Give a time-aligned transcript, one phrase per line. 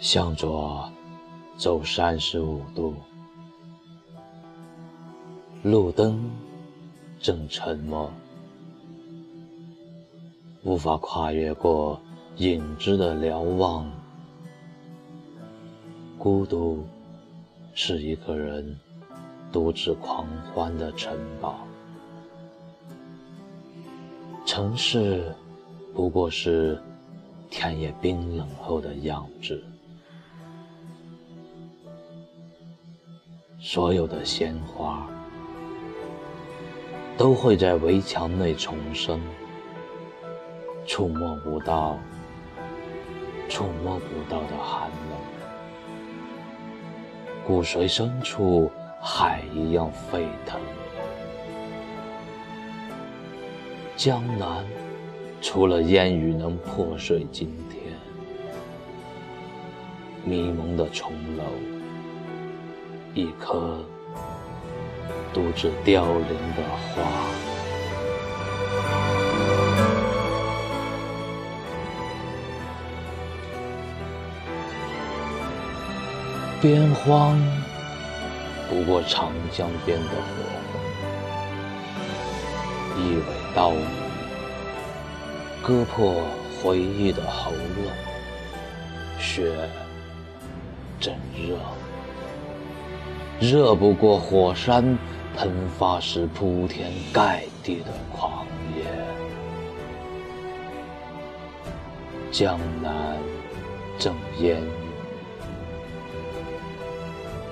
[0.00, 0.90] 向左
[1.58, 2.94] 走三十五度，
[5.62, 6.30] 路灯
[7.20, 8.10] 正沉默，
[10.62, 12.00] 无法跨越过
[12.38, 13.92] 影子的瞭望。
[16.18, 16.82] 孤独
[17.74, 18.74] 是一个人
[19.52, 21.58] 独自狂欢的城堡，
[24.46, 25.36] 城市
[25.92, 26.80] 不过是
[27.50, 29.62] 天也冰冷后的样子。
[33.62, 35.06] 所有的鲜花
[37.18, 39.20] 都会在围墙内重生，
[40.86, 41.98] 触摸不到、
[43.50, 45.20] 触摸不到的寒冷，
[47.46, 50.58] 骨髓深处海一样沸腾。
[53.94, 54.64] 江南
[55.42, 57.92] 除了烟雨能破碎今天，
[60.24, 61.44] 迷蒙的重楼。
[63.12, 63.76] 一颗
[65.32, 66.62] 独自凋零的
[66.94, 67.02] 花，
[76.60, 77.36] 边荒
[78.68, 80.44] 不过长江边的火，
[82.96, 83.22] 一尾
[83.56, 83.72] 刀
[85.60, 86.22] 割破
[86.62, 87.92] 回忆的喉咙，
[89.18, 89.52] 雪
[91.00, 91.58] 真热。
[93.40, 94.98] 热不过火山
[95.34, 98.46] 喷发时铺天盖地的狂
[98.76, 98.84] 野，
[102.30, 103.16] 江南
[103.98, 104.70] 正烟雨，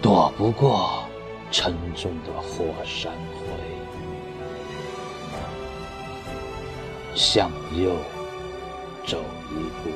[0.00, 1.02] 躲不过
[1.50, 3.44] 沉重的火山灰。
[7.12, 7.90] 向右
[9.04, 9.18] 走
[9.50, 9.90] 一步，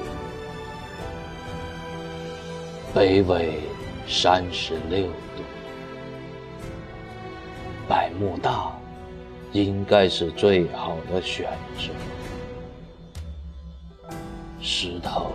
[2.93, 3.61] 北纬
[4.09, 5.46] 三十六度。
[7.89, 8.73] 百慕大
[9.53, 11.47] 应该是最好的选
[11.79, 11.93] 择。
[14.61, 15.31] 石头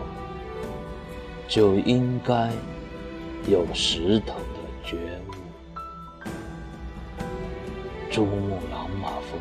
[1.48, 2.52] 就应该
[3.48, 4.98] 有石头的觉
[5.28, 5.34] 悟。
[8.12, 9.40] 珠穆朗玛峰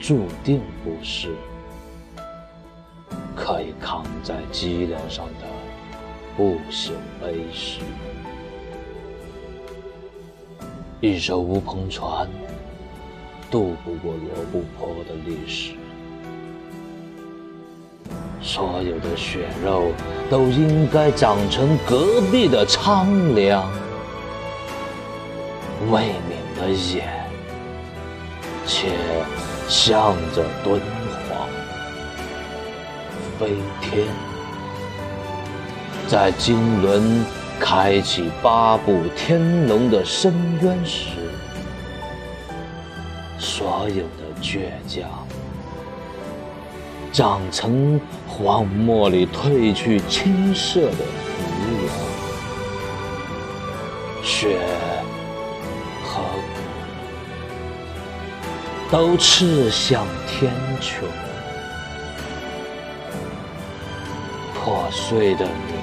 [0.00, 1.32] 注定不是
[3.36, 5.46] 可以扛在脊梁上的
[6.36, 6.90] 不朽
[7.22, 7.80] 碑石。
[11.00, 12.26] 一艘乌篷船
[13.50, 15.72] 渡不过罗布泊的历史，
[18.40, 19.92] 所有的血肉
[20.30, 23.70] 都应该长成隔壁的苍凉。
[25.90, 27.04] 未泯的眼，
[28.66, 28.92] 且
[29.68, 30.80] 向着敦
[31.28, 31.46] 煌
[33.38, 34.06] 飞天，
[36.08, 37.35] 在金轮。
[37.58, 41.10] 开启八部天龙的深渊时，
[43.38, 45.26] 所有的倔强
[47.12, 51.42] 长成荒漠里褪去青色的浮
[51.82, 51.92] 梁，
[54.22, 54.58] 血
[56.04, 56.60] 和骨
[58.90, 61.04] 都刺向天穹，
[64.54, 65.76] 破碎的明。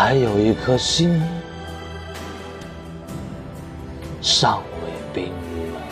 [0.00, 1.20] 还有一颗心
[4.22, 5.32] 尚未冰
[5.74, 5.82] 冷，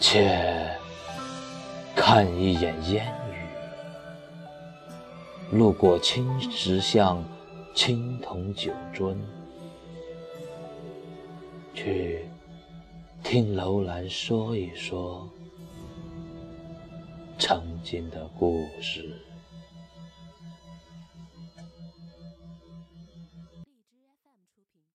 [0.00, 0.68] 且
[1.94, 3.06] 看一眼烟
[5.52, 7.24] 雨，路过青石巷
[7.72, 9.14] 青铜酒樽，
[11.72, 12.24] 去
[13.22, 15.30] 听楼兰说一说
[17.38, 19.16] 曾经的故事。